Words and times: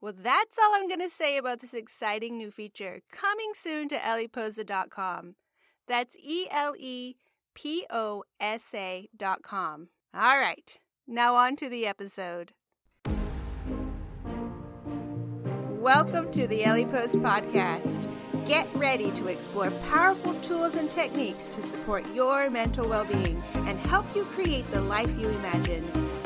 Well, 0.00 0.12
that's 0.16 0.58
all 0.58 0.74
I'm 0.74 0.88
going 0.88 1.00
to 1.00 1.08
say 1.08 1.38
about 1.38 1.60
this 1.60 1.72
exciting 1.72 2.36
new 2.36 2.50
feature 2.50 3.00
coming 3.10 3.52
soon 3.54 3.88
to 3.88 3.96
eleposa.com. 3.96 5.36
That's 5.88 6.16
E 6.16 6.46
L 6.50 6.74
E 6.78 7.14
P 7.54 7.86
O 7.90 8.24
S 8.38 8.74
A.com. 8.74 9.88
All 10.14 10.38
right, 10.38 10.78
now 11.06 11.36
on 11.36 11.56
to 11.56 11.70
the 11.70 11.86
episode. 11.86 12.52
Welcome 15.80 16.30
to 16.32 16.46
the 16.46 16.62
Eleposa 16.64 17.18
Podcast. 17.18 18.12
Get 18.44 18.68
ready 18.74 19.10
to 19.12 19.28
explore 19.28 19.70
powerful 19.88 20.34
tools 20.40 20.74
and 20.74 20.90
techniques 20.90 21.48
to 21.48 21.62
support 21.62 22.04
your 22.14 22.50
mental 22.50 22.86
well 22.86 23.06
being 23.06 23.42
and 23.54 23.78
help 23.78 24.04
you 24.14 24.24
create 24.24 24.70
the 24.72 24.82
life 24.82 25.18
you 25.18 25.30
imagine. 25.30 25.84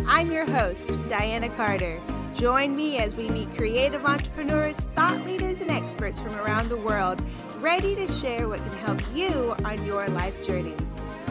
I'm 0.09 0.33
your 0.33 0.45
host, 0.45 0.93
Diana 1.09 1.49
Carter. 1.51 2.01
Join 2.41 2.75
me 2.75 2.97
as 2.97 3.15
we 3.17 3.29
meet 3.29 3.55
creative 3.55 4.07
entrepreneurs, 4.07 4.81
thought 4.97 5.23
leaders, 5.27 5.61
and 5.61 5.71
experts 5.71 6.19
from 6.19 6.35
around 6.37 6.71
the 6.71 6.77
world, 6.79 7.21
ready 7.59 7.95
to 7.95 8.07
share 8.07 8.49
what 8.49 8.61
can 8.61 8.79
help 8.79 8.99
you 9.15 9.55
on 9.63 9.85
your 9.85 10.09
life 10.09 10.47
journey. 10.47 10.73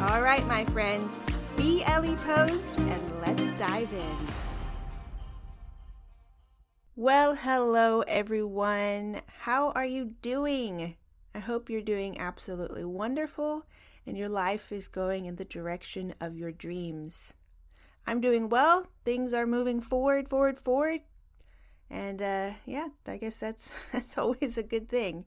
All 0.02 0.21
right, 0.21 0.45
my 0.45 0.65
friends, 0.65 1.23
be 1.57 1.81
Eleposa 1.81 2.80
and 2.81 3.21
let's 3.21 3.52
dive 3.53 3.91
in. 3.91 4.17
Well, 6.95 7.33
hello 7.33 8.02
everyone. 8.02 9.21
How 9.39 9.71
are 9.71 9.87
you 9.87 10.13
doing? 10.21 10.95
I 11.33 11.39
hope 11.39 11.71
you're 11.71 11.81
doing 11.81 12.19
absolutely 12.19 12.85
wonderful 12.85 13.63
and 14.05 14.15
your 14.15 14.30
life 14.30 14.71
is 14.71 14.87
going 14.87 15.25
in 15.25 15.37
the 15.37 15.45
direction 15.45 16.13
of 16.21 16.37
your 16.37 16.52
dreams. 16.52 17.33
I'm 18.09 18.21
doing 18.21 18.49
well. 18.49 18.88
Things 19.05 19.35
are 19.35 19.45
moving 19.45 19.79
forward, 19.79 20.27
forward, 20.27 20.57
forward. 20.57 21.02
And 21.91 22.19
uh, 22.23 22.53
yeah, 22.65 22.88
I 23.05 23.17
guess 23.17 23.38
that's 23.38 23.69
that's 23.93 24.17
always 24.17 24.57
a 24.57 24.63
good 24.63 24.89
thing. 24.89 25.25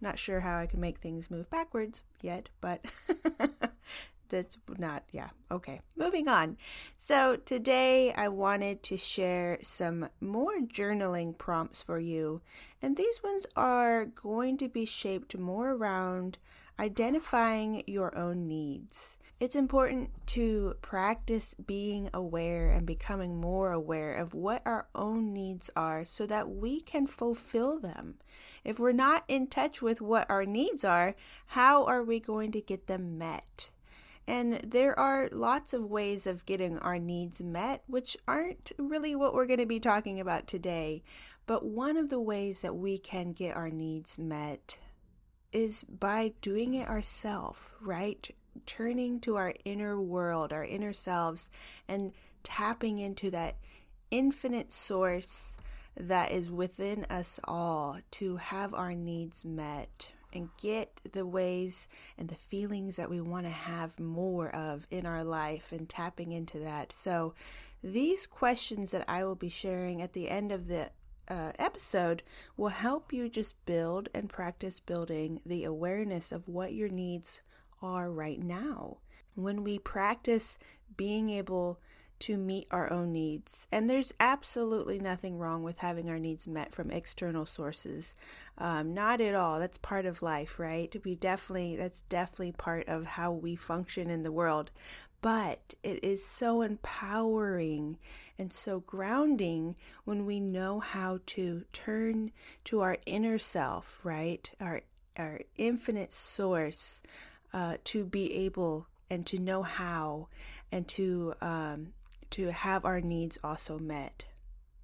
Not 0.00 0.18
sure 0.18 0.40
how 0.40 0.58
I 0.58 0.64
can 0.64 0.80
make 0.80 1.00
things 1.00 1.30
move 1.30 1.50
backwards 1.50 2.02
yet, 2.22 2.48
but 2.62 2.86
that's 4.30 4.56
not, 4.78 5.04
yeah, 5.12 5.28
okay. 5.50 5.82
Moving 5.94 6.28
on. 6.28 6.56
So, 6.96 7.36
today 7.36 8.14
I 8.14 8.28
wanted 8.28 8.82
to 8.84 8.96
share 8.96 9.58
some 9.62 10.08
more 10.18 10.60
journaling 10.60 11.36
prompts 11.36 11.82
for 11.82 12.00
you. 12.00 12.40
And 12.80 12.96
these 12.96 13.22
ones 13.22 13.46
are 13.54 14.06
going 14.06 14.56
to 14.58 14.68
be 14.68 14.86
shaped 14.86 15.36
more 15.36 15.72
around 15.72 16.38
identifying 16.80 17.82
your 17.86 18.16
own 18.16 18.48
needs. 18.48 19.18
It's 19.42 19.56
important 19.56 20.10
to 20.26 20.76
practice 20.82 21.54
being 21.54 22.08
aware 22.14 22.70
and 22.70 22.86
becoming 22.86 23.40
more 23.40 23.72
aware 23.72 24.14
of 24.14 24.34
what 24.34 24.62
our 24.64 24.86
own 24.94 25.32
needs 25.32 25.68
are 25.74 26.04
so 26.04 26.26
that 26.26 26.48
we 26.48 26.80
can 26.80 27.08
fulfill 27.08 27.80
them. 27.80 28.20
If 28.62 28.78
we're 28.78 28.92
not 28.92 29.24
in 29.26 29.48
touch 29.48 29.82
with 29.82 30.00
what 30.00 30.30
our 30.30 30.44
needs 30.44 30.84
are, 30.84 31.16
how 31.46 31.84
are 31.86 32.04
we 32.04 32.20
going 32.20 32.52
to 32.52 32.60
get 32.60 32.86
them 32.86 33.18
met? 33.18 33.68
And 34.28 34.60
there 34.60 34.96
are 34.96 35.28
lots 35.32 35.74
of 35.74 35.86
ways 35.86 36.24
of 36.28 36.46
getting 36.46 36.78
our 36.78 37.00
needs 37.00 37.40
met, 37.40 37.82
which 37.88 38.16
aren't 38.28 38.70
really 38.78 39.16
what 39.16 39.34
we're 39.34 39.46
going 39.46 39.58
to 39.58 39.66
be 39.66 39.80
talking 39.80 40.20
about 40.20 40.46
today. 40.46 41.02
But 41.46 41.64
one 41.64 41.96
of 41.96 42.10
the 42.10 42.20
ways 42.20 42.60
that 42.60 42.76
we 42.76 42.96
can 42.96 43.32
get 43.32 43.56
our 43.56 43.70
needs 43.70 44.20
met 44.20 44.78
is 45.50 45.82
by 45.82 46.34
doing 46.40 46.74
it 46.74 46.88
ourselves, 46.88 47.58
right? 47.80 48.30
Turning 48.66 49.20
to 49.20 49.36
our 49.36 49.54
inner 49.64 50.00
world, 50.00 50.52
our 50.52 50.64
inner 50.64 50.92
selves, 50.92 51.50
and 51.88 52.12
tapping 52.42 52.98
into 52.98 53.30
that 53.30 53.56
infinite 54.10 54.72
source 54.72 55.56
that 55.96 56.30
is 56.32 56.50
within 56.50 57.04
us 57.10 57.38
all 57.44 57.98
to 58.10 58.36
have 58.36 58.74
our 58.74 58.94
needs 58.94 59.44
met 59.44 60.12
and 60.32 60.48
get 60.56 61.00
the 61.12 61.26
ways 61.26 61.88
and 62.16 62.28
the 62.28 62.34
feelings 62.34 62.96
that 62.96 63.10
we 63.10 63.20
want 63.20 63.44
to 63.44 63.52
have 63.52 64.00
more 64.00 64.54
of 64.54 64.86
in 64.90 65.04
our 65.04 65.22
life 65.22 65.72
and 65.72 65.88
tapping 65.88 66.32
into 66.32 66.58
that. 66.58 66.92
So, 66.92 67.34
these 67.84 68.26
questions 68.26 68.92
that 68.92 69.04
I 69.08 69.24
will 69.24 69.34
be 69.34 69.48
sharing 69.48 70.00
at 70.02 70.12
the 70.12 70.30
end 70.30 70.52
of 70.52 70.68
the 70.68 70.90
uh, 71.28 71.52
episode 71.58 72.22
will 72.56 72.68
help 72.68 73.12
you 73.12 73.28
just 73.28 73.64
build 73.66 74.08
and 74.14 74.28
practice 74.28 74.78
building 74.78 75.40
the 75.44 75.64
awareness 75.64 76.30
of 76.30 76.48
what 76.48 76.74
your 76.74 76.88
needs 76.88 77.42
are 77.82 78.10
right 78.10 78.42
now. 78.42 78.98
When 79.34 79.64
we 79.64 79.78
practice 79.78 80.58
being 80.96 81.30
able 81.30 81.80
to 82.20 82.36
meet 82.36 82.68
our 82.70 82.92
own 82.92 83.12
needs, 83.12 83.66
and 83.72 83.90
there's 83.90 84.12
absolutely 84.20 85.00
nothing 85.00 85.38
wrong 85.38 85.62
with 85.62 85.78
having 85.78 86.08
our 86.08 86.18
needs 86.18 86.46
met 86.46 86.72
from 86.72 86.90
external 86.90 87.46
sources, 87.46 88.14
um, 88.58 88.94
not 88.94 89.20
at 89.20 89.34
all. 89.34 89.58
That's 89.58 89.78
part 89.78 90.06
of 90.06 90.22
life, 90.22 90.58
right? 90.58 90.94
We 91.04 91.16
definitely, 91.16 91.76
that's 91.76 92.02
definitely 92.02 92.52
part 92.52 92.88
of 92.88 93.04
how 93.04 93.32
we 93.32 93.56
function 93.56 94.10
in 94.10 94.22
the 94.22 94.30
world 94.30 94.70
but 95.22 95.72
it 95.84 96.02
is 96.02 96.26
so 96.26 96.62
empowering 96.62 97.96
and 98.36 98.52
so 98.52 98.80
grounding 98.80 99.76
when 100.04 100.26
we 100.26 100.40
know 100.40 100.80
how 100.80 101.20
to 101.24 101.64
turn 101.72 102.32
to 102.64 102.80
our 102.80 102.98
inner 103.06 103.38
self, 103.38 104.00
right? 104.04 104.50
Our 104.60 104.82
our 105.16 105.40
infinite 105.56 106.12
source 106.12 107.02
uh, 107.52 107.76
to 107.84 108.04
be 108.04 108.32
able 108.44 108.86
and 109.10 109.26
to 109.26 109.38
know 109.38 109.62
how 109.62 110.28
and 110.70 110.88
to 110.88 111.34
um, 111.40 111.92
to 112.30 112.50
have 112.50 112.84
our 112.84 113.00
needs 113.00 113.38
also 113.44 113.78
met 113.78 114.24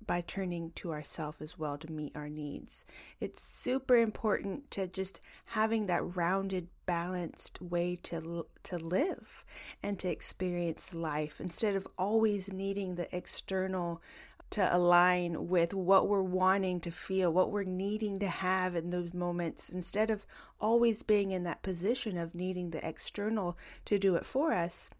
by 0.07 0.23
turning 0.23 0.73
to 0.73 0.91
ourselves 0.91 1.41
as 1.41 1.59
well 1.59 1.77
to 1.79 1.93
meet 1.93 2.17
our 2.17 2.29
needs. 2.29 2.85
It's 3.21 3.43
super 3.43 3.97
important 3.97 4.71
to 4.73 4.87
just 4.87 5.21
having 5.45 5.87
that 5.87 6.17
rounded, 6.17 6.69
balanced 6.87 7.61
way 7.61 7.97
to 8.05 8.47
to 8.65 8.79
live 8.79 9.45
and 9.83 9.99
to 9.99 10.11
experience 10.11 10.95
life 10.95 11.41
instead 11.41 11.77
of 11.77 11.87
always 11.97 12.53
needing 12.53 12.95
the 12.95 13.15
external 13.15 14.03
to 14.51 14.77
align 14.77 15.49
with 15.49 15.75
what 15.75 16.09
we're 16.09 16.23
wanting 16.23 16.81
to 16.81 16.91
feel, 16.91 17.33
what 17.33 17.51
we're 17.51 17.65
needing 17.65 18.19
to 18.19 18.29
have 18.29 18.75
in 18.75 18.91
those 18.91 19.13
moments, 19.13 19.69
instead 19.69 20.11
of 20.11 20.27
always 20.61 21.03
being 21.03 21.31
in 21.31 21.43
that 21.43 21.63
position 21.63 22.17
of 22.17 22.35
needing 22.35 22.71
the 22.71 22.87
external 22.87 23.59
to 23.85 23.99
do 23.99 24.17
it 24.17 24.25
for 24.25 24.53
us. 24.53 24.91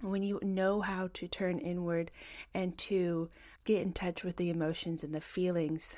When 0.00 0.22
you 0.22 0.38
know 0.42 0.80
how 0.80 1.08
to 1.14 1.26
turn 1.26 1.58
inward 1.58 2.10
and 2.54 2.78
to 2.78 3.28
get 3.64 3.82
in 3.82 3.92
touch 3.92 4.22
with 4.22 4.36
the 4.36 4.48
emotions 4.48 5.02
and 5.02 5.14
the 5.14 5.20
feelings. 5.20 5.96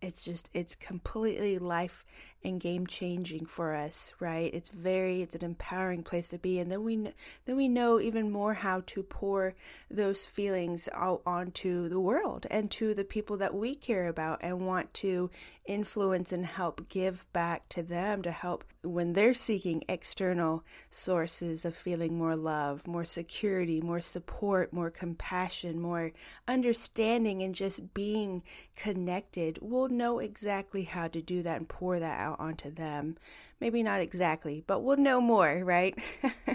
It's 0.00 0.22
just, 0.22 0.50
it's 0.52 0.74
completely 0.74 1.58
life 1.58 2.04
and 2.44 2.60
game 2.60 2.86
changing 2.86 3.46
for 3.46 3.74
us, 3.74 4.12
right? 4.20 4.52
It's 4.54 4.68
very, 4.68 5.22
it's 5.22 5.34
an 5.34 5.44
empowering 5.44 6.02
place 6.02 6.28
to 6.28 6.38
be. 6.38 6.58
And 6.58 6.70
then 6.70 6.84
we, 6.84 6.96
then 7.44 7.56
we 7.56 7.68
know 7.68 8.00
even 8.00 8.30
more 8.30 8.54
how 8.54 8.82
to 8.86 9.02
pour 9.02 9.54
those 9.90 10.26
feelings 10.26 10.88
out 10.94 11.22
onto 11.26 11.88
the 11.88 12.00
world 12.00 12.46
and 12.50 12.70
to 12.72 12.94
the 12.94 13.04
people 13.04 13.36
that 13.38 13.54
we 13.54 13.74
care 13.74 14.06
about 14.06 14.38
and 14.42 14.66
want 14.66 14.94
to 14.94 15.30
influence 15.66 16.32
and 16.32 16.46
help 16.46 16.88
give 16.88 17.30
back 17.32 17.68
to 17.68 17.82
them 17.82 18.22
to 18.22 18.30
help 18.30 18.64
when 18.82 19.12
they're 19.12 19.34
seeking 19.34 19.82
external 19.88 20.64
sources 20.88 21.64
of 21.64 21.74
feeling 21.74 22.16
more 22.16 22.36
love, 22.36 22.86
more 22.86 23.04
security, 23.04 23.80
more 23.80 24.00
support, 24.00 24.72
more 24.72 24.90
compassion, 24.90 25.80
more 25.80 26.12
understanding, 26.46 27.42
and 27.42 27.54
just 27.54 27.92
being 27.92 28.42
connected, 28.76 29.58
we'll 29.60 29.88
know 29.88 30.20
exactly 30.20 30.84
how 30.84 31.08
to 31.08 31.20
do 31.20 31.42
that 31.42 31.58
and 31.58 31.68
pour 31.68 31.98
that 31.98 32.20
out 32.20 32.27
onto 32.38 32.70
them. 32.70 33.16
Maybe 33.60 33.82
not 33.82 34.00
exactly, 34.00 34.62
but 34.66 34.80
we'll 34.80 34.96
know 34.96 35.20
more, 35.20 35.62
right? 35.64 35.98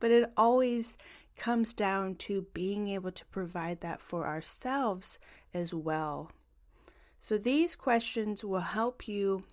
but 0.00 0.10
it 0.10 0.30
always 0.36 0.96
comes 1.36 1.72
down 1.72 2.14
to 2.14 2.46
being 2.52 2.88
able 2.88 3.12
to 3.12 3.24
provide 3.26 3.80
that 3.80 4.00
for 4.00 4.26
ourselves 4.26 5.18
as 5.54 5.72
well. 5.72 6.30
So 7.20 7.38
these 7.38 7.76
questions 7.76 8.44
will 8.44 8.60
help 8.60 9.06
you 9.06 9.44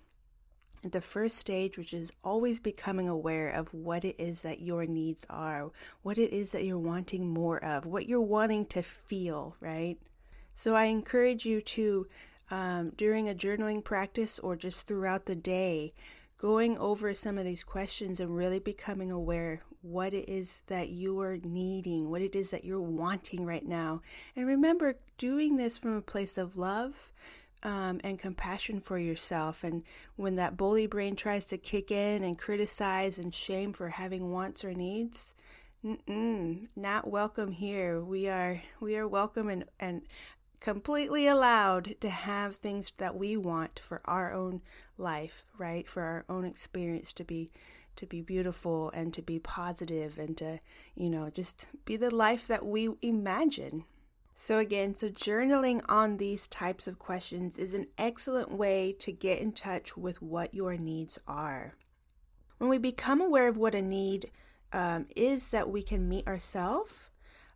at 0.84 0.92
the 0.92 1.00
first 1.00 1.36
stage, 1.36 1.76
which 1.76 1.92
is 1.92 2.12
always 2.24 2.58
becoming 2.58 3.08
aware 3.08 3.50
of 3.50 3.72
what 3.74 4.04
it 4.04 4.18
is 4.18 4.42
that 4.42 4.60
your 4.60 4.86
needs 4.86 5.26
are, 5.28 5.70
what 6.02 6.18
it 6.18 6.32
is 6.32 6.52
that 6.52 6.64
you're 6.64 6.78
wanting 6.78 7.28
more 7.28 7.62
of, 7.62 7.86
what 7.86 8.08
you're 8.08 8.20
wanting 8.20 8.66
to 8.66 8.82
feel, 8.82 9.56
right? 9.60 9.98
So 10.54 10.74
I 10.74 10.84
encourage 10.84 11.44
you 11.44 11.60
to, 11.60 12.06
um, 12.50 12.90
during 12.96 13.28
a 13.28 13.34
journaling 13.34 13.82
practice 13.82 14.38
or 14.38 14.56
just 14.56 14.86
throughout 14.86 15.26
the 15.26 15.36
day, 15.36 15.92
going 16.38 16.78
over 16.78 17.14
some 17.14 17.38
of 17.38 17.44
these 17.44 17.62
questions 17.62 18.18
and 18.18 18.34
really 18.34 18.58
becoming 18.58 19.10
aware 19.10 19.60
what 19.82 20.12
it 20.14 20.28
is 20.28 20.62
that 20.66 20.88
you 20.88 21.20
are 21.20 21.38
needing, 21.42 22.10
what 22.10 22.22
it 22.22 22.34
is 22.34 22.50
that 22.50 22.64
you're 22.64 22.80
wanting 22.80 23.44
right 23.44 23.66
now. 23.66 24.02
And 24.36 24.46
remember, 24.46 24.96
doing 25.18 25.56
this 25.56 25.78
from 25.78 25.96
a 25.96 26.02
place 26.02 26.38
of 26.38 26.56
love 26.56 27.12
um, 27.62 28.00
and 28.02 28.18
compassion 28.18 28.80
for 28.80 28.98
yourself. 28.98 29.64
And 29.64 29.82
when 30.16 30.36
that 30.36 30.56
bully 30.56 30.86
brain 30.86 31.16
tries 31.16 31.44
to 31.46 31.58
kick 31.58 31.90
in 31.90 32.22
and 32.22 32.38
criticize 32.38 33.18
and 33.18 33.34
shame 33.34 33.72
for 33.72 33.90
having 33.90 34.32
wants 34.32 34.64
or 34.64 34.72
needs, 34.72 35.34
not 36.76 37.08
welcome 37.08 37.52
here. 37.52 38.02
We 38.02 38.28
are 38.28 38.60
we 38.80 38.96
are 38.96 39.08
welcome 39.08 39.48
and 39.48 39.64
and 39.78 40.02
completely 40.60 41.26
allowed 41.26 41.96
to 42.00 42.10
have 42.10 42.56
things 42.56 42.92
that 42.98 43.16
we 43.16 43.36
want 43.36 43.80
for 43.80 44.00
our 44.04 44.32
own 44.32 44.60
life, 44.98 45.44
right? 45.58 45.88
For 45.88 46.02
our 46.02 46.24
own 46.28 46.44
experience 46.44 47.12
to 47.14 47.24
be 47.24 47.48
to 47.96 48.06
be 48.06 48.22
beautiful 48.22 48.88
and 48.90 49.12
to 49.12 49.20
be 49.20 49.38
positive 49.38 50.16
and 50.16 50.36
to, 50.38 50.58
you 50.94 51.10
know, 51.10 51.28
just 51.28 51.66
be 51.84 51.96
the 51.96 52.14
life 52.14 52.46
that 52.46 52.64
we 52.64 52.88
imagine. 53.02 53.84
So 54.34 54.58
again, 54.58 54.94
so 54.94 55.10
journaling 55.10 55.82
on 55.86 56.16
these 56.16 56.46
types 56.46 56.86
of 56.86 56.98
questions 56.98 57.58
is 57.58 57.74
an 57.74 57.86
excellent 57.98 58.52
way 58.52 58.94
to 59.00 59.12
get 59.12 59.40
in 59.40 59.52
touch 59.52 59.98
with 59.98 60.22
what 60.22 60.54
your 60.54 60.78
needs 60.78 61.18
are. 61.28 61.74
When 62.56 62.70
we 62.70 62.78
become 62.78 63.20
aware 63.20 63.48
of 63.48 63.58
what 63.58 63.74
a 63.74 63.82
need 63.82 64.30
um, 64.72 65.06
is 65.14 65.50
that 65.50 65.68
we 65.68 65.82
can 65.82 66.08
meet 66.08 66.26
ourselves 66.26 67.09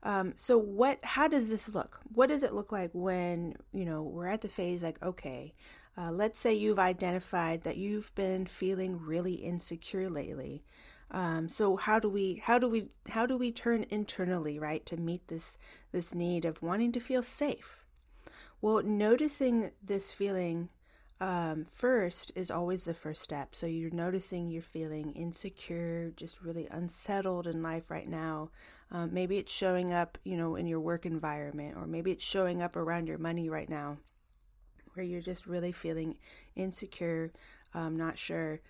um, 0.04 0.34
so 0.36 0.58
what? 0.58 0.98
How 1.02 1.28
does 1.28 1.48
this 1.48 1.68
look? 1.74 2.00
What 2.12 2.28
does 2.28 2.42
it 2.42 2.52
look 2.52 2.70
like 2.70 2.90
when 2.92 3.56
you 3.72 3.84
know 3.86 4.02
we're 4.02 4.28
at 4.28 4.42
the 4.42 4.48
phase 4.48 4.82
like 4.82 5.02
okay, 5.02 5.54
uh, 5.96 6.10
let's 6.10 6.38
say 6.38 6.52
you've 6.52 6.78
identified 6.78 7.62
that 7.62 7.76
you've 7.76 8.14
been 8.14 8.46
feeling 8.46 9.00
really 9.00 9.34
insecure 9.34 10.10
lately. 10.10 10.62
Um, 11.10 11.48
so 11.48 11.76
how 11.76 11.98
do 11.98 12.08
we 12.08 12.42
how 12.44 12.58
do 12.58 12.68
we 12.68 12.88
how 13.08 13.26
do 13.26 13.36
we 13.36 13.52
turn 13.52 13.86
internally 13.90 14.58
right 14.58 14.84
to 14.86 14.96
meet 14.96 15.28
this 15.28 15.58
this 15.92 16.14
need 16.14 16.44
of 16.44 16.62
wanting 16.62 16.92
to 16.92 17.00
feel 17.00 17.22
safe? 17.22 17.84
Well, 18.60 18.82
noticing 18.82 19.70
this 19.82 20.10
feeling 20.10 20.70
um, 21.20 21.66
first 21.66 22.32
is 22.34 22.50
always 22.50 22.84
the 22.84 22.94
first 22.94 23.22
step. 23.22 23.54
So 23.54 23.66
you're 23.66 23.90
noticing 23.90 24.50
you're 24.50 24.62
feeling 24.62 25.12
insecure, 25.12 26.12
just 26.16 26.42
really 26.42 26.66
unsettled 26.70 27.46
in 27.46 27.62
life 27.62 27.90
right 27.90 28.08
now. 28.08 28.50
Um, 28.90 29.12
maybe 29.12 29.38
it's 29.38 29.52
showing 29.52 29.92
up, 29.92 30.18
you 30.24 30.36
know, 30.36 30.56
in 30.56 30.66
your 30.66 30.80
work 30.80 31.04
environment, 31.06 31.76
or 31.76 31.86
maybe 31.86 32.12
it's 32.12 32.24
showing 32.24 32.62
up 32.62 32.76
around 32.76 33.08
your 33.08 33.18
money 33.18 33.48
right 33.48 33.68
now, 33.68 33.98
where 34.94 35.04
you're 35.04 35.20
just 35.20 35.46
really 35.46 35.72
feeling 35.72 36.16
insecure, 36.54 37.32
um, 37.74 37.96
not 37.96 38.18
sure. 38.18 38.60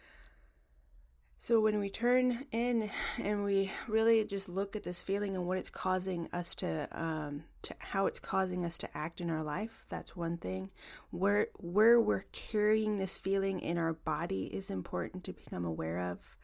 So 1.39 1.61
when 1.61 1.79
we 1.79 1.91
turn 1.91 2.47
in 2.53 2.91
and 3.23 3.45
we 3.45 3.71
really 3.87 4.25
just 4.25 4.49
look 4.49 4.75
at 4.77 4.83
this 4.83 5.03
feeling 5.03 5.35
and 5.37 5.47
what 5.47 5.59
it's 5.59 5.69
causing 5.69 6.27
us 6.33 6.55
to, 6.55 6.89
um, 6.91 7.45
to 7.61 7.75
how 7.81 8.07
it's 8.07 8.19
causing 8.19 8.65
us 8.65 8.79
to 8.79 8.97
act 8.97 9.21
in 9.21 9.29
our 9.29 9.43
life, 9.43 9.85
that's 9.91 10.17
one 10.17 10.39
thing. 10.39 10.71
Where 11.11 11.49
where 11.57 12.01
we're 12.01 12.25
carrying 12.33 12.97
this 12.97 13.19
feeling 13.19 13.61
in 13.61 13.77
our 13.77 13.93
body 13.93 14.47
is 14.47 14.71
important 14.71 15.23
to 15.25 15.35
become 15.35 15.67
aware 15.67 16.01
of 16.01 16.35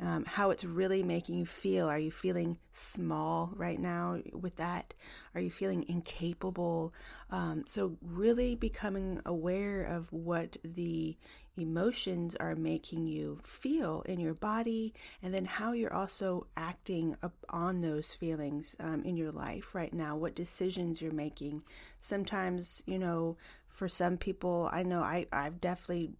um, 0.00 0.24
how 0.24 0.50
it's 0.50 0.64
really 0.64 1.02
making 1.02 1.36
you 1.38 1.46
feel. 1.46 1.86
Are 1.86 1.98
you 1.98 2.10
feeling 2.10 2.58
small 2.72 3.52
right 3.54 3.78
now 3.78 4.20
with 4.32 4.56
that? 4.56 4.94
Are 5.34 5.40
you 5.40 5.50
feeling 5.50 5.84
incapable? 5.88 6.94
Um, 7.30 7.64
so, 7.66 7.96
really 8.00 8.54
becoming 8.54 9.20
aware 9.26 9.82
of 9.82 10.12
what 10.12 10.56
the 10.64 11.16
emotions 11.56 12.34
are 12.36 12.54
making 12.56 13.06
you 13.06 13.38
feel 13.42 14.02
in 14.02 14.18
your 14.18 14.34
body, 14.34 14.94
and 15.22 15.34
then 15.34 15.44
how 15.44 15.72
you're 15.72 15.92
also 15.92 16.46
acting 16.56 17.16
on 17.50 17.80
those 17.82 18.10
feelings 18.10 18.76
um, 18.80 19.02
in 19.02 19.16
your 19.16 19.32
life 19.32 19.74
right 19.74 19.92
now, 19.92 20.16
what 20.16 20.34
decisions 20.34 21.02
you're 21.02 21.12
making. 21.12 21.62
Sometimes, 21.98 22.82
you 22.86 22.98
know, 22.98 23.36
for 23.68 23.88
some 23.88 24.16
people, 24.16 24.68
I 24.72 24.82
know 24.82 25.00
I, 25.00 25.26
I've 25.32 25.60
definitely 25.60 26.12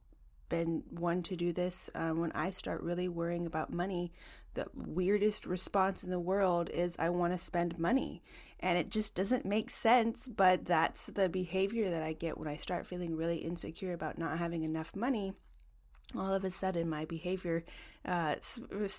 been 0.51 0.83
one 0.91 1.23
to 1.23 1.37
do 1.37 1.53
this. 1.53 1.89
Um, 1.95 2.21
when 2.21 2.33
I 2.33 2.51
start 2.51 2.83
really 2.83 3.09
worrying 3.09 3.47
about 3.47 3.73
money, 3.73 4.13
the 4.53 4.67
weirdest 4.75 5.47
response 5.47 6.05
in 6.05 6.11
the 6.11 6.21
world 6.21 6.69
is 6.69 6.97
I 6.99 7.09
want 7.09 7.33
to 7.33 7.39
spend 7.39 7.79
money. 7.79 8.23
And 8.59 8.77
it 8.77 8.91
just 8.91 9.15
doesn't 9.15 9.47
make 9.47 9.71
sense, 9.71 10.29
but 10.29 10.67
that's 10.67 11.07
the 11.07 11.31
behavior 11.31 11.89
that 11.89 12.03
I 12.03 12.13
get 12.13 12.37
when 12.37 12.49
I 12.49 12.57
start 12.57 12.87
feeling 12.87 13.17
really 13.17 13.39
insecure 13.39 13.95
about 13.95 14.19
not 14.19 14.37
having 14.37 14.63
enough 14.63 14.95
money 14.95 15.33
all 16.17 16.35
of 16.35 16.45
a 16.45 16.51
sudden 16.51 16.89
my 16.89 17.05
behavior 17.05 17.65
uh, 18.05 18.37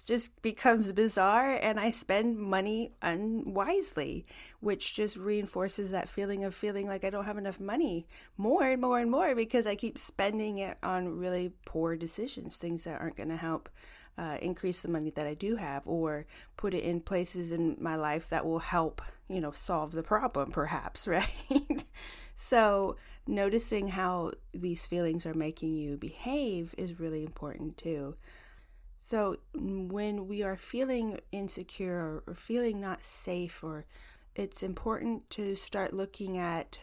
just 0.05 0.41
becomes 0.41 0.91
bizarre 0.91 1.55
and 1.55 1.79
I 1.79 1.89
spend 1.89 2.37
money 2.37 2.91
unwisely, 3.01 4.25
which 4.59 4.93
just 4.93 5.17
reinforces 5.17 5.91
that 5.91 6.09
feeling 6.09 6.43
of 6.43 6.53
feeling 6.53 6.87
like 6.87 7.03
I 7.03 7.09
don't 7.09 7.25
have 7.25 7.37
enough 7.37 7.59
money 7.59 8.07
more 8.37 8.69
and 8.69 8.81
more 8.81 8.99
and 8.99 9.09
more 9.09 9.35
because 9.35 9.65
I 9.65 9.75
keep 9.75 9.97
spending 9.97 10.59
it 10.59 10.77
on 10.83 11.17
really 11.17 11.53
poor 11.65 11.95
decisions, 11.95 12.57
things 12.57 12.83
that 12.83 13.01
aren't 13.01 13.17
going 13.17 13.29
to 13.29 13.37
help 13.37 13.69
uh, 14.17 14.37
increase 14.41 14.81
the 14.81 14.89
money 14.89 15.09
that 15.11 15.25
I 15.25 15.33
do 15.33 15.55
have 15.55 15.87
or 15.87 16.25
put 16.57 16.73
it 16.73 16.83
in 16.83 17.01
places 17.01 17.51
in 17.51 17.77
my 17.79 17.95
life 17.95 18.29
that 18.29 18.45
will 18.45 18.59
help, 18.59 19.01
you 19.27 19.41
know, 19.41 19.51
solve 19.51 19.91
the 19.91 20.03
problem, 20.03 20.51
perhaps, 20.51 21.07
right? 21.07 21.29
so, 22.35 22.97
noticing 23.27 23.89
how 23.89 24.31
these 24.53 24.85
feelings 24.85 25.25
are 25.25 25.33
making 25.33 25.73
you 25.73 25.97
behave 25.97 26.73
is 26.77 26.99
really 26.99 27.23
important 27.23 27.77
too. 27.77 28.15
So, 28.99 29.37
when 29.55 30.27
we 30.27 30.43
are 30.43 30.57
feeling 30.57 31.19
insecure 31.31 32.21
or, 32.27 32.35
feeling 32.35 32.79
not 32.79 33.03
safe, 33.03 33.63
or 33.63 33.85
it's 34.35 34.61
important 34.61 35.29
to 35.31 35.55
start 35.55 35.93
looking 35.93 36.37
at 36.37 36.77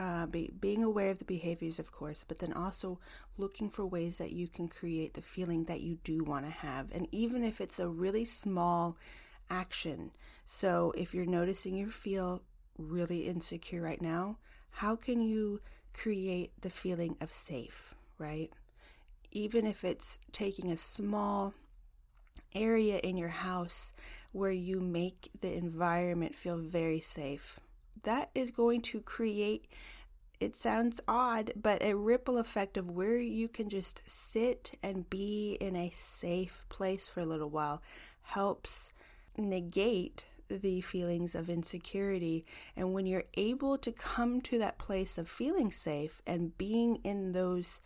uh, 0.00 0.26
be, 0.26 0.52
being 0.58 0.82
aware 0.82 1.10
of 1.10 1.18
the 1.18 1.24
behaviors, 1.24 1.78
of 1.78 1.92
course, 1.92 2.24
but 2.26 2.38
then 2.38 2.52
also 2.52 2.98
looking 3.36 3.68
for 3.68 3.84
ways 3.84 4.18
that 4.18 4.32
you 4.32 4.48
can 4.48 4.68
create 4.68 5.14
the 5.14 5.22
feeling 5.22 5.64
that 5.64 5.80
you 5.80 5.98
do 6.04 6.22
want 6.24 6.46
to 6.46 6.50
have. 6.50 6.90
And 6.92 7.06
even 7.12 7.44
if 7.44 7.60
it's 7.60 7.78
a 7.78 7.88
really 7.88 8.24
small 8.24 8.96
action. 9.50 10.12
So 10.44 10.92
if 10.96 11.14
you're 11.14 11.26
noticing 11.26 11.76
you 11.76 11.90
feel 11.90 12.42
really 12.78 13.26
insecure 13.26 13.82
right 13.82 14.00
now, 14.00 14.38
how 14.70 14.96
can 14.96 15.20
you 15.20 15.60
create 16.00 16.52
the 16.60 16.70
feeling 16.70 17.16
of 17.20 17.32
safe, 17.32 17.94
right? 18.18 18.50
Even 19.30 19.66
if 19.66 19.84
it's 19.84 20.18
taking 20.32 20.70
a 20.70 20.76
small 20.76 21.54
area 22.54 22.98
in 22.98 23.16
your 23.16 23.28
house 23.28 23.92
where 24.32 24.52
you 24.52 24.80
make 24.80 25.30
the 25.40 25.54
environment 25.54 26.34
feel 26.34 26.56
very 26.56 27.00
safe 27.00 27.60
that 28.04 28.30
is 28.34 28.50
going 28.50 28.80
to 28.80 29.00
create 29.00 29.66
it 30.40 30.54
sounds 30.54 31.00
odd, 31.08 31.52
but 31.56 31.82
a 31.82 31.96
ripple 31.96 32.38
effect 32.38 32.76
of 32.76 32.88
where 32.88 33.18
you 33.18 33.48
can 33.48 33.68
just 33.68 34.08
sit 34.08 34.78
and 34.84 35.10
be 35.10 35.58
in 35.60 35.74
a 35.74 35.90
safe 35.90 36.64
place 36.68 37.08
for 37.08 37.18
a 37.18 37.26
little 37.26 37.50
while 37.50 37.82
helps 38.22 38.92
negate 39.36 40.26
the 40.48 40.80
feelings 40.80 41.34
of 41.34 41.48
insecurity. 41.48 42.44
And 42.76 42.92
when 42.92 43.06
you're 43.06 43.24
able 43.34 43.78
to 43.78 43.92
come 43.92 44.40
to 44.42 44.58
that 44.58 44.78
place 44.78 45.18
of 45.18 45.28
feeling 45.28 45.72
safe 45.72 46.22
and 46.26 46.56
being 46.56 46.96
in 47.04 47.32
those 47.32 47.80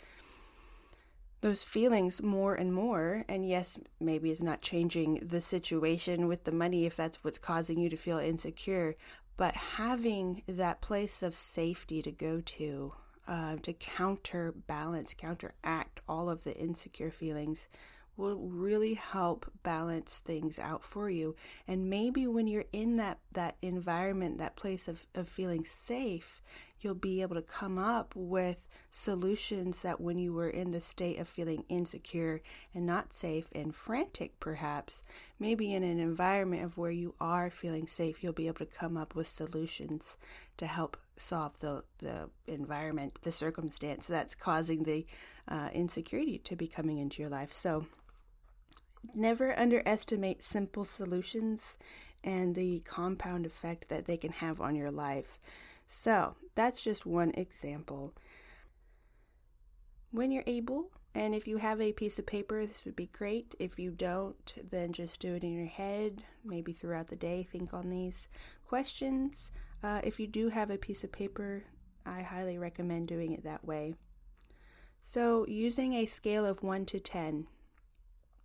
those 1.41 1.65
feelings 1.65 2.23
more 2.23 2.55
and 2.55 2.73
more 2.73 3.25
and 3.29 3.45
yes 3.45 3.77
maybe 3.99 4.31
it's 4.31 4.41
not 4.41 4.63
changing 4.63 5.15
the 5.17 5.41
situation 5.41 6.29
with 6.29 6.45
the 6.45 6.53
money 6.53 6.87
if 6.87 6.95
that's 6.95 7.25
what's 7.25 7.37
causing 7.37 7.81
you 7.81 7.89
to 7.91 7.97
feel 7.97 8.19
insecure 8.19 8.95
but 9.37 9.53
having 9.57 10.45
that 10.47 10.81
place 10.81 11.21
of 11.21 11.35
safety 11.35 12.01
to 12.01 12.13
go 12.13 12.41
to 12.41 12.93
uh, 13.27 13.57
to 13.63 13.73
counterbalance, 13.73 15.15
counteract 15.15 16.01
all 16.09 16.29
of 16.29 16.45
the 16.45 16.57
insecure 16.57 17.11
feelings 17.11 17.69
will 18.17 18.37
really 18.37 18.95
help 18.95 19.51
balance 19.63 20.19
things 20.19 20.59
out 20.59 20.85
for 20.85 21.09
you. 21.09 21.35
And 21.67 21.89
maybe 21.89 22.27
when 22.27 22.47
you're 22.47 22.67
in 22.73 22.97
that, 22.97 23.19
that 23.33 23.57
environment, 23.63 24.39
that 24.39 24.57
place 24.57 24.89
of, 24.89 25.07
of 25.15 25.29
feeling 25.29 25.65
safe, 25.65 26.43
you'll 26.83 26.95
be 26.95 27.23
able 27.23 27.37
to 27.37 27.43
come 27.43 27.79
up 27.79 28.13
with 28.15 28.69
solutions 28.91 29.81
that 29.81 30.01
when 30.01 30.19
you 30.19 30.33
were 30.33 30.51
in 30.51 30.71
the 30.71 30.81
state 30.81 31.19
of 31.19 31.29
feeling 31.29 31.65
insecure 31.69 32.43
and 32.75 32.85
not 32.85 33.13
safe 33.13 33.49
and 33.55 33.75
frantic, 33.75 34.39
perhaps, 34.41 35.03
maybe 35.39 35.73
in 35.73 35.83
an 35.83 35.99
environment 35.99 36.65
of 36.65 36.77
where 36.77 36.91
you 36.91 37.15
are 37.21 37.51
feeling 37.51 37.87
safe, 37.87 38.23
you'll 38.23 38.33
be 38.33 38.49
able 38.49 38.59
to 38.59 38.67
come 38.67 38.97
up 38.97 39.15
with 39.15 39.29
solutions 39.29 40.17
to 40.57 40.67
help 40.67 40.97
solve 41.17 41.59
the, 41.61 41.83
the 41.99 42.29
environment, 42.47 43.19
the 43.23 43.33
circumstance 43.33 44.07
that's 44.07 44.35
causing 44.35 44.83
the 44.83 45.07
uh, 45.49 45.69
insecurity 45.73 46.39
to 46.39 46.57
be 46.57 46.67
coming 46.67 46.99
into 46.99 47.23
your 47.23 47.31
life. 47.31 47.53
So, 47.53 47.87
never 49.15 49.59
underestimate 49.59 50.43
simple 50.43 50.85
solutions 50.85 51.77
and 52.25 52.55
the 52.55 52.81
compound 52.81 53.47
effect 53.47 53.89
that 53.89 54.07
they 54.07 54.17
can 54.17 54.33
have 54.33 54.61
on 54.61 54.75
your 54.75 54.91
life. 54.91 55.39
So, 55.87 56.37
that's 56.55 56.81
just 56.81 57.05
one 57.05 57.33
example. 57.35 58.13
When 60.11 60.31
you're 60.31 60.45
able, 60.47 60.91
and 61.15 61.35
if 61.35 61.47
you 61.47 61.59
have 61.59 61.81
a 61.81 61.93
piece 61.93 62.19
of 62.19 62.27
paper, 62.27 62.67
this 62.67 62.85
would 62.85 62.97
be 62.97 63.07
great. 63.07 63.55
If 63.59 63.79
you 63.79 63.91
don't, 63.91 64.55
then 64.71 64.93
just 64.93 65.21
do 65.21 65.35
it 65.35 65.45
in 65.45 65.53
your 65.53 65.67
head, 65.67 66.23
maybe 66.45 66.73
throughout 66.73 67.09
the 67.09 67.17
day. 67.17 67.43
Think 67.43 67.75
on 67.75 67.91
these 67.91 68.29
questions. 68.67 69.51
Uh, 69.83 70.01
if 70.05 70.19
you 70.19 70.27
do 70.27 70.49
have 70.49 70.71
a 70.71 70.79
piece 70.79 71.05
of 71.05 71.13
paper, 71.13 71.65
I 72.07 72.23
highly 72.23 72.57
recommend 72.57 73.09
doing 73.09 73.33
it 73.33 73.45
that 73.45 73.65
way. 73.65 73.95
So, 75.03 75.47
using 75.49 75.93
a 75.95 76.07
scale 76.07 76.47
of 76.47 76.63
1 76.63 76.87
to 76.87 77.01
10, 77.01 77.47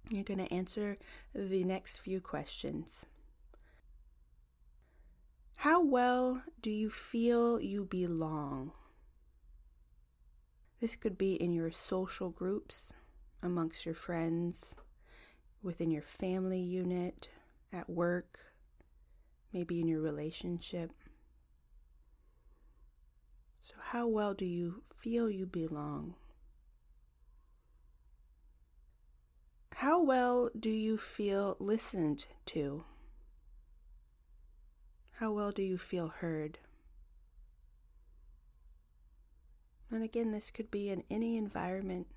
you're 0.10 0.24
going 0.24 0.46
to 0.46 0.54
answer 0.54 0.98
the 1.34 1.64
next 1.64 2.00
few 2.00 2.22
questions. 2.22 3.06
How 5.58 5.84
well 5.84 6.44
do 6.62 6.70
you 6.70 6.90
feel 6.90 7.60
you 7.60 7.86
belong? 7.86 8.72
This 10.80 10.96
could 10.96 11.18
be 11.18 11.34
in 11.34 11.52
your 11.52 11.72
social 11.72 12.30
groups, 12.30 12.94
amongst 13.42 13.86
your 13.86 13.96
friends, 13.96 14.76
within 15.64 15.90
your 15.90 16.04
family 16.04 16.60
unit, 16.60 17.30
at 17.74 17.90
work, 17.90 18.40
maybe 19.52 19.82
in 19.82 19.88
your 19.88 20.02
relationship. 20.02 20.92
So, 23.64 23.74
how 23.82 24.08
well 24.08 24.34
do 24.34 24.46
you 24.46 24.84
feel 25.00 25.30
you 25.30 25.46
belong? 25.48 26.14
How 29.82 30.02
well 30.02 30.50
do 30.60 30.72
you 30.72 30.98
feel 30.98 31.56
listened 31.60 32.26
to? 32.48 32.84
How 35.20 35.32
well 35.32 35.52
do 35.52 35.62
you 35.62 35.78
feel 35.78 36.08
heard? 36.08 36.58
And 39.92 40.02
again, 40.02 40.32
this 40.32 40.50
could 40.50 40.72
be 40.72 40.90
in 40.90 41.04
any 41.12 41.38
environment. 41.38 42.08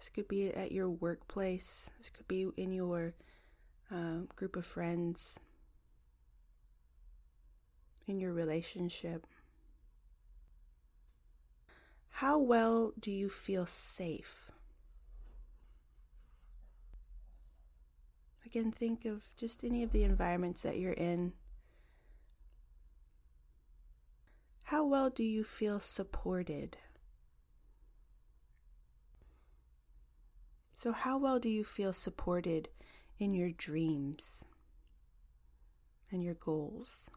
This 0.00 0.08
could 0.08 0.26
be 0.26 0.52
at 0.52 0.72
your 0.72 0.90
workplace. 0.90 1.90
This 1.98 2.10
could 2.10 2.26
be 2.26 2.48
in 2.56 2.72
your 2.72 3.14
uh, 3.88 4.22
group 4.34 4.56
of 4.56 4.66
friends, 4.66 5.38
in 8.08 8.18
your 8.18 8.32
relationship. 8.32 9.28
How 12.08 12.40
well 12.40 12.92
do 12.98 13.12
you 13.12 13.28
feel 13.28 13.64
safe? 13.64 14.49
Again, 18.50 18.72
think 18.72 19.04
of 19.04 19.30
just 19.36 19.62
any 19.62 19.84
of 19.84 19.92
the 19.92 20.02
environments 20.02 20.62
that 20.62 20.76
you're 20.76 20.92
in. 20.92 21.34
How 24.64 24.84
well 24.84 25.08
do 25.08 25.22
you 25.22 25.44
feel 25.44 25.78
supported? 25.78 26.76
So, 30.74 30.90
how 30.90 31.16
well 31.16 31.38
do 31.38 31.48
you 31.48 31.62
feel 31.62 31.92
supported 31.92 32.70
in 33.20 33.34
your 33.34 33.52
dreams 33.52 34.44
and 36.10 36.20
your 36.20 36.34
goals? 36.34 37.08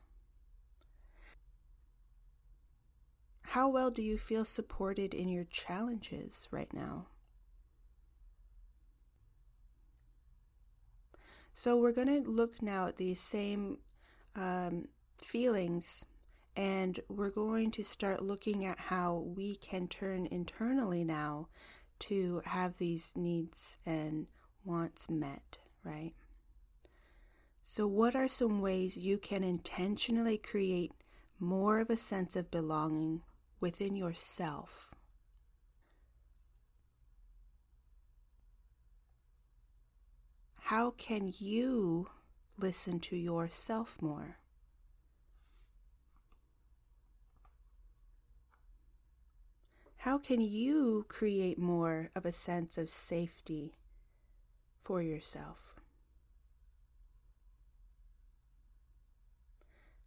How 3.41 3.67
well 3.69 3.89
do 3.89 4.03
you 4.03 4.19
feel 4.19 4.45
supported 4.45 5.15
in 5.15 5.29
your 5.29 5.45
challenges 5.45 6.47
right 6.51 6.71
now? 6.71 7.07
So, 11.53 11.77
we're 11.77 11.91
going 11.91 12.24
to 12.24 12.29
look 12.29 12.62
now 12.62 12.88
at 12.88 12.98
these 12.98 13.19
same 13.19 13.77
um, 14.36 14.88
feelings 15.22 16.05
and 16.55 17.00
we're 17.10 17.31
going 17.31 17.72
to 17.72 17.83
start 17.83 18.22
looking 18.24 18.65
at 18.65 18.79
how 18.79 19.24
we 19.36 19.55
can 19.55 19.88
turn 19.88 20.27
internally 20.27 21.03
now 21.03 21.48
to 22.00 22.41
have 22.45 22.77
these 22.77 23.12
needs 23.15 23.77
and 23.86 24.27
wants 24.63 25.10
met, 25.10 25.57
right? 25.83 26.13
So, 27.63 27.88
what 27.88 28.15
are 28.15 28.27
some 28.27 28.62
ways 28.62 28.98
you 28.98 29.17
can 29.17 29.43
intentionally 29.43 30.38
create 30.38 30.91
more 31.39 31.79
of 31.79 31.89
a 31.89 31.98
sense 31.98 32.36
of 32.36 32.51
belonging 32.51 33.22
within 33.60 33.95
yourself? 33.95 34.93
How 40.67 40.91
can 40.91 41.34
you 41.39 42.08
listen 42.58 43.01
to 43.01 43.17
yourself 43.17 44.01
more? 44.01 44.38
How 49.98 50.17
can 50.17 50.39
you 50.39 51.05
create 51.10 51.60
more 51.60 52.12
of 52.15 52.25
a 52.25 52.32
sense 52.32 52.77
of 52.77 52.89
safety 52.89 53.75
for 54.79 55.01
yourself? 55.01 55.75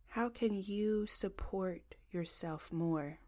How 0.09 0.31
can 0.31 0.55
you 0.55 1.07
support 1.07 1.97
yourself 2.11 2.73
more? 2.73 3.19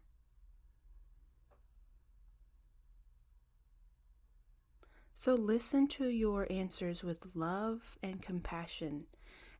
So 5.21 5.35
listen 5.35 5.89
to 5.89 6.07
your 6.07 6.47
answers 6.49 7.03
with 7.03 7.35
love 7.35 7.97
and 8.01 8.21
compassion, 8.21 9.07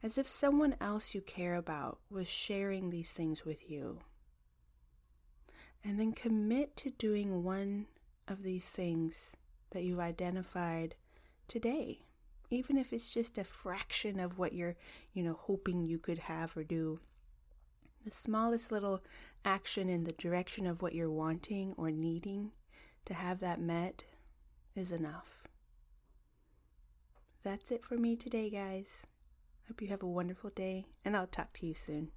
as 0.02 0.18
if 0.18 0.26
someone 0.26 0.78
else 0.80 1.14
you 1.14 1.20
care 1.20 1.56
about 1.56 2.00
was 2.10 2.30
sharing 2.30 2.90
these 2.90 3.12
things 3.12 3.44
with 3.44 3.70
you. 3.70 4.00
And 5.84 6.00
then 6.00 6.14
commit 6.14 6.78
to 6.78 6.92
doing 6.92 7.44
one 7.44 7.88
of 8.26 8.42
these 8.42 8.64
things 8.64 9.36
that 9.72 9.84
you've 9.84 10.00
identified 10.00 10.96
today, 11.50 12.04
even 12.50 12.78
if 12.78 12.94
it's 12.94 13.14
just 13.14 13.38
a 13.38 13.44
fraction 13.44 14.18
of 14.18 14.38
what 14.38 14.54
you're, 14.54 14.78
you 15.12 15.24
know, 15.24 15.38
hoping 15.38 15.84
you 15.84 16.00
could 16.00 16.20
have 16.20 16.56
or 16.56 16.64
do. 16.64 17.02
The 18.06 18.12
smallest 18.12 18.72
little 18.72 19.02
action 19.44 19.90
in 19.90 20.06
the 20.06 20.14
direction 20.14 20.66
of 20.66 20.82
what 20.82 20.96
you're 20.96 21.12
wanting 21.12 21.74
or 21.76 21.92
needing 21.92 22.52
to 23.04 23.14
have 23.14 23.42
that 23.42 23.60
met 23.60 24.06
is 24.74 24.94
enough. 24.94 25.39
That's 27.44 27.72
it 27.72 27.86
for 27.86 27.96
me 27.96 28.16
today, 28.16 28.50
guys. 28.50 28.86
Hope 29.68 29.82
you 29.82 29.88
have 29.90 30.04
a 30.04 30.08
wonderful 30.08 30.50
day, 30.50 30.88
and 31.06 31.16
I'll 31.16 31.28
talk 31.28 31.54
to 31.54 31.66
you 31.66 31.74
soon. 31.74 32.10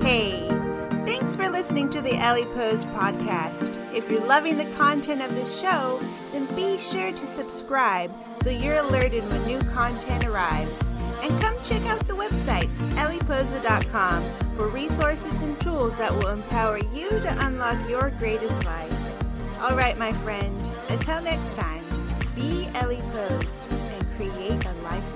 Hey! 0.00 0.48
Thanks 1.04 1.34
for 1.34 1.48
listening 1.48 1.90
to 1.90 2.00
the 2.00 2.12
Eleposa 2.12 2.86
podcast. 2.94 3.78
If 3.92 4.10
you're 4.10 4.24
loving 4.26 4.58
the 4.58 4.70
content 4.76 5.22
of 5.22 5.34
the 5.34 5.44
show, 5.44 6.00
then 6.32 6.46
be 6.54 6.78
sure 6.78 7.10
to 7.10 7.26
subscribe 7.26 8.10
so 8.40 8.50
you're 8.50 8.78
alerted 8.78 9.24
when 9.28 9.44
new 9.46 9.58
content 9.70 10.24
arrives. 10.24 10.92
And 11.22 11.40
come 11.40 11.56
check 11.64 11.84
out 11.86 12.06
the 12.06 12.14
website, 12.14 12.68
eleposa.com, 12.96 14.54
for 14.54 14.68
resources 14.68 15.40
and 15.40 15.60
tools 15.60 15.98
that 15.98 16.12
will 16.12 16.28
empower 16.28 16.78
you 16.78 17.08
to 17.08 17.46
unlock 17.46 17.88
your 17.88 18.10
greatest 18.18 18.64
life. 18.64 19.60
All 19.60 19.76
right, 19.76 19.98
my 19.98 20.12
friend, 20.12 20.56
until 20.88 21.20
next 21.22 21.54
time, 21.54 21.84
be 22.34 22.68
Eleposa 22.74 23.74
and 23.94 24.06
create 24.16 24.64
a 24.64 24.72
life 24.82 25.11